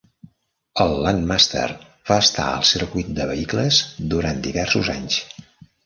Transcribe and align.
El 0.85 0.93
Landmaster 1.07 1.67
va 2.11 2.19
estar 2.27 2.47
al 2.55 2.65
circuit 2.73 3.15
de 3.21 3.31
vehicles 3.35 3.87
durant 4.15 4.45
diversos 4.51 4.95
anys. 5.01 5.25